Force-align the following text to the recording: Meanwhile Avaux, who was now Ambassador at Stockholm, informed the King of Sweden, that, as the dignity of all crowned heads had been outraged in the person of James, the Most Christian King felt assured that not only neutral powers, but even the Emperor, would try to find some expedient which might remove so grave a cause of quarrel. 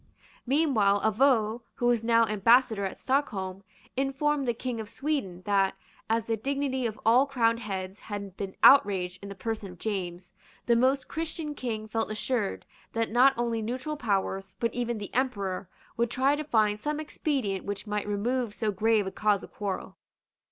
Meanwhile 0.47 1.01
Avaux, 1.01 1.61
who 1.75 1.85
was 1.85 2.03
now 2.03 2.25
Ambassador 2.25 2.85
at 2.85 2.97
Stockholm, 2.97 3.63
informed 3.95 4.47
the 4.47 4.53
King 4.55 4.79
of 4.79 4.89
Sweden, 4.89 5.43
that, 5.45 5.75
as 6.09 6.25
the 6.25 6.35
dignity 6.35 6.87
of 6.87 6.99
all 7.05 7.27
crowned 7.27 7.59
heads 7.59 7.99
had 7.99 8.35
been 8.35 8.55
outraged 8.63 9.21
in 9.21 9.29
the 9.29 9.35
person 9.35 9.71
of 9.71 9.77
James, 9.77 10.31
the 10.65 10.75
Most 10.75 11.07
Christian 11.07 11.53
King 11.53 11.87
felt 11.87 12.09
assured 12.09 12.65
that 12.93 13.11
not 13.11 13.35
only 13.37 13.61
neutral 13.61 13.95
powers, 13.95 14.55
but 14.59 14.73
even 14.73 14.97
the 14.97 15.13
Emperor, 15.13 15.69
would 15.97 16.09
try 16.09 16.35
to 16.35 16.43
find 16.43 16.79
some 16.79 16.99
expedient 16.99 17.63
which 17.63 17.85
might 17.85 18.07
remove 18.07 18.55
so 18.55 18.71
grave 18.71 19.05
a 19.05 19.11
cause 19.11 19.43
of 19.43 19.53
quarrel. 19.53 19.97